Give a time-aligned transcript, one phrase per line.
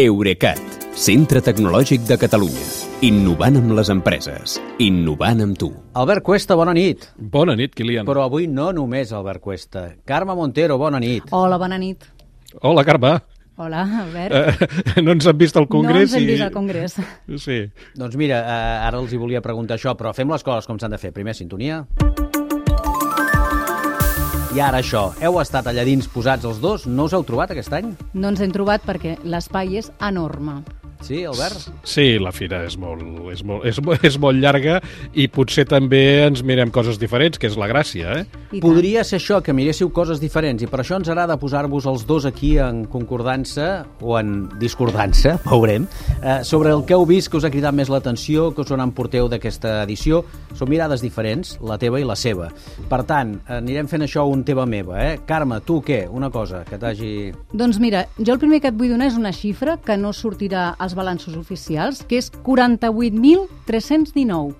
[0.00, 0.60] Eurecat,
[0.96, 2.62] centre tecnològic de Catalunya.
[3.04, 4.54] Innovant amb les empreses.
[4.80, 5.68] Innovant amb tu.
[6.00, 7.04] Albert Cuesta, bona nit.
[7.20, 8.08] Bona nit, Kilian.
[8.08, 9.84] Però avui no només Albert Cuesta.
[10.08, 11.28] Carme Montero, bona nit.
[11.36, 12.08] Hola, bona nit.
[12.62, 13.12] Hola, Carme.
[13.60, 14.32] Hola, Albert.
[14.40, 16.32] Eh, no ens han vist al Congrés no ens hem i...
[16.32, 16.96] vist al Congrés.
[17.44, 17.60] Sí.
[18.00, 20.96] Doncs mira, eh, ara els hi volia preguntar això, però fem les coses com s'han
[20.96, 21.12] de fer.
[21.12, 21.84] Primer, sintonia.
[24.50, 27.70] I ara això, heu estat allà dins posats els dos, no us heu trobat aquest
[27.76, 27.92] any?
[28.18, 30.56] No ens hem trobat perquè l'espai és enorme.
[31.00, 31.68] Sí, Albert?
[31.86, 33.02] Sí, la fira és molt,
[33.32, 34.78] és, molt, és, és molt llarga
[35.16, 38.40] i potser també ens mirem coses diferents, que és la gràcia, eh?
[38.50, 38.60] I.
[38.62, 42.26] Podria ser això, que miréssiu coses diferents, i per això ens agrada posar-vos els dos
[42.28, 45.86] aquí en concordança, o en discordança, veurem,
[46.20, 48.84] eh, sobre el que heu vist que us ha cridat més l'atenció, que us en
[48.84, 50.24] emporteu d'aquesta edició.
[50.58, 52.50] Són mirades diferents, la teva i la seva.
[52.90, 55.18] Per tant, anirem fent això un teva meva, eh?
[55.26, 56.02] Carme, tu què?
[56.10, 57.12] Una cosa que t'hagi...
[57.56, 60.70] Doncs mira, jo el primer que et vull donar és una xifra que no sortirà
[60.78, 64.54] als balanços oficials, que és 48.319.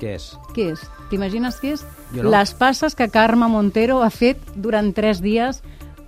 [0.00, 0.36] Què és?
[0.56, 0.80] Què és?
[1.12, 1.82] T'imagines què és?
[2.16, 2.22] No.
[2.32, 5.62] Les passes que Carme Montero ha fet durant tres dies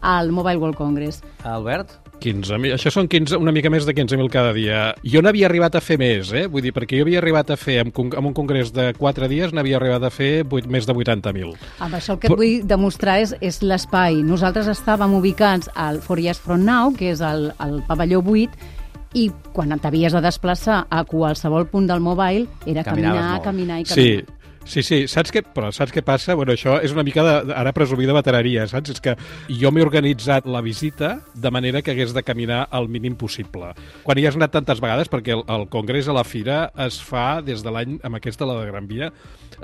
[0.04, 1.22] al Mobile World Congress.
[1.44, 2.00] Albert?
[2.24, 4.84] 15.000, això són 15, una mica més de 15.000 cada dia.
[5.04, 6.46] Jo n'havia arribat a fer més, eh?
[6.50, 9.76] Vull dir, perquè jo havia arribat a fer, amb, un congrés de 4 dies, n'havia
[9.80, 11.52] arribat a fer 8, més de 80.000.
[11.84, 14.22] Amb això el que et vull demostrar és, és l'espai.
[14.24, 18.72] Nosaltres estàvem ubicats al Four Years From Now, que és el, el pavelló 8,
[19.14, 23.44] i quan t'havies de desplaçar a qualsevol punt del mobile era Caminaves caminar, molt.
[23.44, 23.94] caminar i caminar.
[23.94, 24.33] sí,
[24.84, 24.98] sí.
[25.10, 26.34] Saps què, però saps què passa?
[26.38, 28.94] Bueno, això és una mica de, ara presumir de veteraria, saps?
[28.94, 29.14] És que
[29.60, 33.74] jo m'he organitzat la visita de manera que hagués de caminar el mínim possible.
[34.06, 37.42] Quan hi has anat tantes vegades, perquè el, el congrés a la fira es fa
[37.44, 39.10] des de l'any, amb aquesta, la de Gran Via,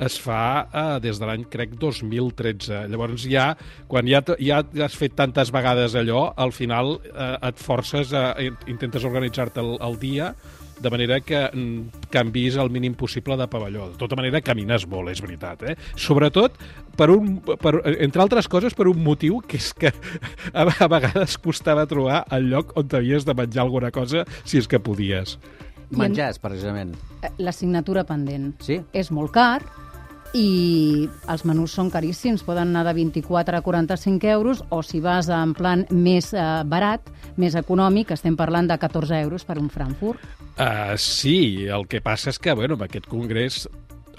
[0.01, 2.85] es fa eh, des de l'any, crec, 2013.
[2.93, 3.51] Llavors ja,
[3.91, 8.35] quan ja, ja has fet tantes vegades allò, al final eh, et forces, a,
[8.71, 10.35] intentes organitzar-te el, el dia
[10.81, 13.91] de manera que mm, canvis el mínim possible de pavelló.
[13.93, 15.63] De tota manera, camines molt, és veritat.
[15.69, 15.77] Eh?
[16.01, 16.57] Sobretot,
[16.97, 19.93] per un, per, entre altres coses, per un motiu que és que
[20.53, 24.71] a, a vegades costava trobar el lloc on t'havies de menjar alguna cosa si és
[24.71, 25.37] que podies.
[25.91, 26.95] Menjars, precisament.
[27.21, 28.53] Eh, L'assignatura pendent.
[28.63, 28.79] Sí?
[28.95, 29.61] És molt car
[30.37, 35.29] i els menús són caríssims, poden anar de 24 a 45 euros o si vas
[35.33, 37.11] en plan més eh, barat,
[37.41, 40.23] més econòmic, estem parlant de 14 euros per un Frankfurt.
[40.61, 43.65] Uh, sí, el que passa és que, bueno, amb aquest congrés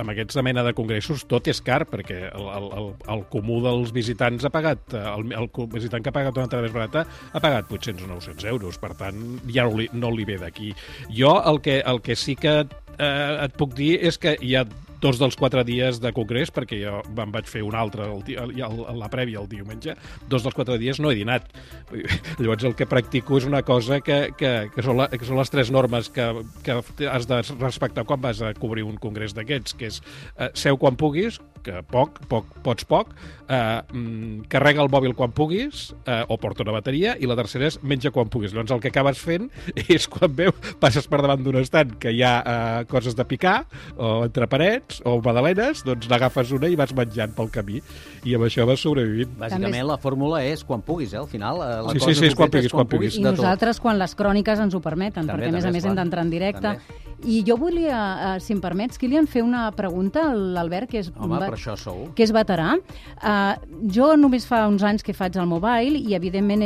[0.02, 3.92] amb aquesta mena de congressos tot és car perquè el, el, el, el comú dels
[3.94, 7.42] visitants ha pagat, eh, el, el visitant que ha pagat una entrada més barata ha
[7.44, 9.20] pagat 800 o 900 euros, per tant
[9.52, 10.72] ja no li, no li ve d'aquí.
[11.14, 14.66] Jo el que, el que sí que eh, et puc dir és que hi ha
[15.02, 18.56] dos dels quatre dies de congrés, perquè jo em vaig fer un altre, el, el,
[18.62, 19.96] el, la prèvia el diumenge,
[20.30, 21.50] dos dels quatre dies no he dinat.
[22.42, 25.52] Llavors el que practico és una cosa que, que, que, són, la, que són les
[25.54, 26.28] tres normes que,
[26.66, 26.80] que
[27.10, 30.02] has de respectar quan vas a cobrir un congrés d'aquests, que és
[30.38, 33.14] eh, seu quan puguis, que poc, poc pots poc,
[33.48, 37.70] eh, mm, carrega el mòbil quan puguis, eh, o porta una bateria, i la tercera
[37.70, 38.54] és menja quan puguis.
[38.54, 39.50] Llavors el que acabes fent
[39.96, 43.62] és quan veu, passes per davant d'un estant que hi ha eh, coses de picar,
[43.98, 47.80] o entre parets, o magdalenes, doncs n'agafes una i vas menjant pel camí.
[48.28, 49.32] I amb això vas sobrevivint.
[49.40, 51.62] Bàsicament, la fórmula és quan puguis, eh, al final.
[51.62, 53.16] eh, La Sí, cosa sí, sí, és quan puguis, quan puguis.
[53.16, 53.38] I de tot.
[53.40, 55.92] nosaltres quan les cròniques ens ho permeten, També, perquè a més a més esclar.
[55.92, 56.62] hem d'entrar en directe.
[56.62, 56.80] També.
[57.24, 61.12] I jo volia, eh, si em permets, Kilian, fer una pregunta a l'Albert, que és
[61.20, 62.08] Home, va- per això sou.
[62.16, 62.80] que és veterà.
[63.22, 63.54] Uh,
[63.94, 66.64] jo només fa uns anys que faig el mobile i, evidentment,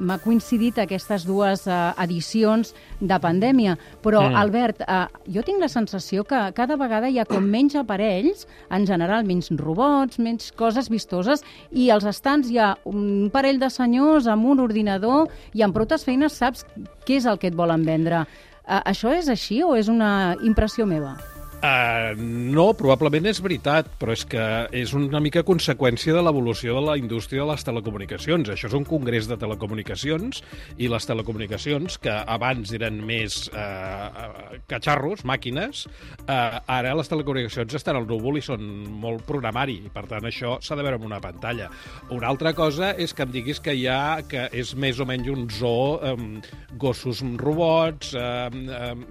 [0.00, 3.76] m'ha coincidit aquestes dues uh, edicions de pandèmia.
[4.02, 4.36] Però, Mm.
[4.36, 8.86] Albert, uh, jo tinc la sensació que cada vegada hi ha com menys aparells, en
[8.86, 11.42] general menys robots, menys coses vistoses,
[11.72, 16.04] i als estants hi ha un parell de senyors amb un ordinador i amb protes
[16.04, 16.64] feines saps
[17.04, 18.24] què és el que et volen vendre.
[18.64, 21.16] Uh, això és així o és una impressió meva?
[21.64, 22.12] Uh,
[22.52, 24.42] no, probablement és veritat, però és que
[24.76, 28.50] és una mica conseqüència de l'evolució de la indústria de les telecomunicacions.
[28.52, 30.42] Això és un congrés de telecomunicacions
[30.76, 35.86] i les telecomunicacions, que abans eren més uh, catxarros, màquines,
[36.26, 38.68] uh, ara les telecomunicacions estan al núvol i són
[39.00, 41.70] molt programari, i per tant això s'ha de veure en una pantalla.
[42.12, 45.32] Una altra cosa és que em diguis que hi ha, que és més o menys
[45.32, 46.28] un zoo, um,
[46.76, 49.08] gossos robots, um, um,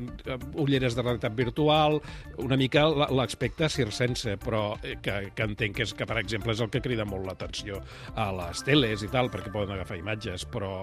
[0.67, 1.97] ulleres de realitat virtual,
[2.43, 6.61] una mica l'aspecte circense, però eh, que, que entenc que, és, que, per exemple, és
[6.63, 7.79] el que crida molt l'atenció
[8.19, 10.73] a les teles i tal, perquè poden agafar imatges, però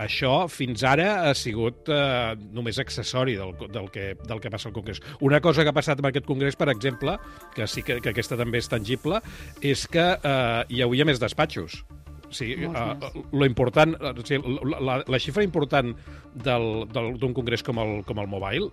[0.00, 4.76] això fins ara ha sigut eh, només accessori del, del, que, del que passa al
[4.76, 5.02] Congrés.
[5.24, 7.18] Una cosa que ha passat amb aquest Congrés, per exemple,
[7.54, 9.22] que sí que, que aquesta també és tangible,
[9.62, 11.82] és que eh, hi hauria més despatxos
[12.30, 12.94] Sí, uh,
[13.32, 15.94] lo important, o sigui, la, la, la xifra important
[16.38, 18.68] d'un congrés com el, com el Mobile,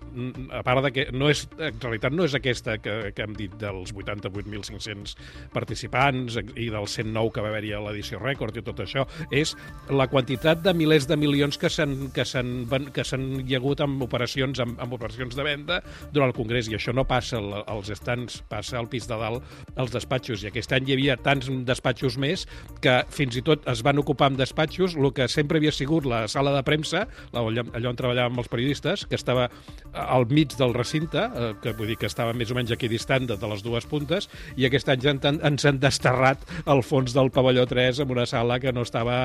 [0.54, 3.54] a part de que no és, en realitat no és aquesta que, que hem dit
[3.58, 5.16] dels 88.500
[5.54, 9.54] participants i dels 109 que va haver-hi a l'edició rècord i tot això, és
[9.90, 13.26] la quantitat de milers de milions que s'han que s'han que s'han
[13.56, 15.80] hagut amb operacions amb, amb operacions de venda
[16.12, 16.68] durant el congrés.
[16.70, 19.42] I això no passa al- als estants, passa al pis de dalt
[19.76, 20.44] als despatxos.
[20.44, 22.46] I aquest any hi havia tants despatxos més
[22.84, 26.24] que fins i tot es van ocupar amb despatxos el que sempre havia sigut la
[26.30, 29.48] sala de premsa, allò, allò on treballàvem els periodistes, que estava
[29.92, 33.28] al mig del recinte, eh, que vull dir que estava més o menys aquí distant
[33.30, 38.02] de, les dues puntes, i aquest any ens han, desterrat al fons del pavelló 3
[38.02, 39.18] en una sala que no estava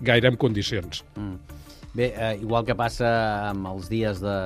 [0.00, 1.04] gaire en condicions.
[1.94, 3.08] Bé, eh, igual que passa
[3.50, 4.36] amb els dies de,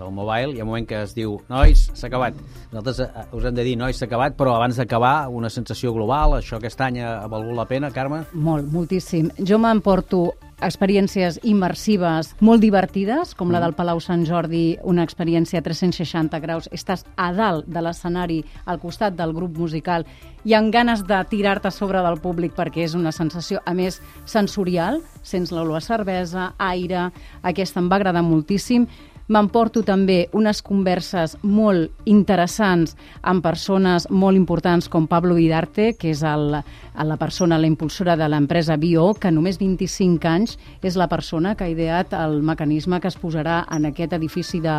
[0.00, 2.34] del mobile, hi ha un moment que es diu nois, s'ha acabat.
[2.72, 6.34] Nosaltres eh, us hem de dir nois, s'ha acabat, però abans d'acabar, una sensació global,
[6.40, 8.24] això aquest any ha valgut la pena, Carme?
[8.34, 9.30] Molt, moltíssim.
[9.38, 10.24] Jo m'emporto
[10.64, 16.68] experiències immersives molt divertides, com la del Palau Sant Jordi, una experiència a 360 graus.
[16.74, 20.06] Estàs a dalt de l'escenari, al costat del grup musical,
[20.44, 25.02] i amb ganes de tirar-te sobre del públic perquè és una sensació, a més, sensorial,
[25.22, 27.08] sents l'olor a cervesa, aire,
[27.42, 28.88] aquesta em va agradar moltíssim.
[29.28, 36.22] M'emporto també unes converses molt interessants amb persones molt importants com Pablo Vidarte, que és
[36.24, 41.52] el, la persona, la impulsora de l'empresa Bio, que només 25 anys és la persona
[41.58, 44.74] que ha ideat el mecanisme que es posarà en aquest edifici de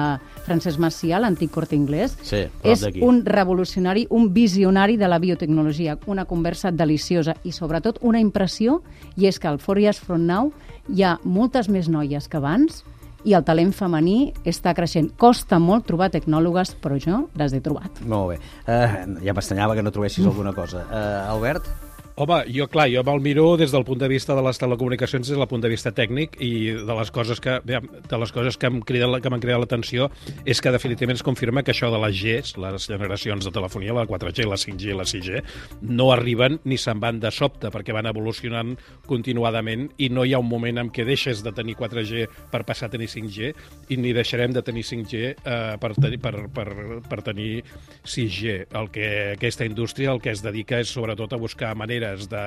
[0.48, 2.18] Francesc Macià, l'antic Corte Inglés.
[2.26, 8.18] Sí, és un revolucionari, un visionari de la biotecnologia, una conversa deliciosa i sobretot una
[8.18, 8.82] impressió,
[9.14, 10.50] i és que al Four Years From Now
[10.90, 12.82] hi ha moltes més noies que abans
[13.28, 15.12] i el talent femení està creixent.
[15.20, 18.02] Costa molt trobar tecnòlogues, però jo les he trobat.
[18.06, 18.40] Molt bé.
[18.66, 20.86] Uh, ja m'estranyava que no trobessis alguna cosa.
[20.88, 21.89] Uh, Albert?
[22.20, 25.38] Home, jo, clar, jo me'l miro des del punt de vista de les telecomunicacions, des
[25.40, 28.82] del punt de vista tècnic i de les coses que, de les coses que em
[28.84, 30.10] criden, que m'han cridat l'atenció
[30.44, 34.04] és que definitivament es confirma que això de les Gs, les generacions de telefonia, la
[34.04, 35.40] 4G, la 5G i la 6G,
[35.80, 38.76] no arriben ni se'n van de sobte perquè van evolucionant
[39.08, 42.92] continuadament i no hi ha un moment en què deixes de tenir 4G per passar
[42.92, 43.54] a tenir 5G
[43.96, 46.68] i ni deixarem de tenir 5G eh, per, tenir, per, per,
[47.08, 47.64] per tenir
[48.04, 48.60] 6G.
[48.76, 52.44] El que aquesta indústria el que es dedica és sobretot a buscar maneres de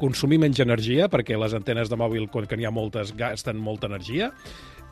[0.00, 3.88] consumir menys energia, perquè les antenes de mòbil, quan que n'hi ha moltes, gasten molta
[3.90, 4.32] energia,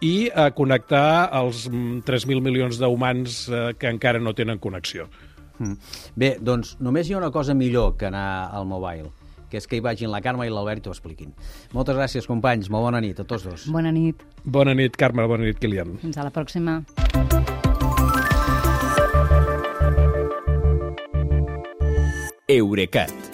[0.05, 5.09] i a connectar els mm, 3.000 milions d'humans eh, que encara no tenen connexió.
[5.59, 5.76] Mm.
[6.19, 9.12] Bé, doncs només hi ha una cosa millor que anar al mobile,
[9.50, 11.35] que és que hi vagin la Carme i l'Albert i t'ho expliquin.
[11.77, 12.70] Moltes gràcies, companys.
[12.75, 13.69] Molt bona nit a tots dos.
[13.70, 14.25] Bona nit.
[14.44, 15.97] Bona nit, Carme, bona nit, Kilian.
[16.03, 16.81] Fins a la pròxima.
[22.44, 23.33] Eurecat,